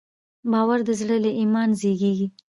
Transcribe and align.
باور 0.51 0.79
د 0.87 0.89
زړه 1.01 1.17
له 1.25 1.31
ایمان 1.39 1.69
زېږېږي. 1.79 2.27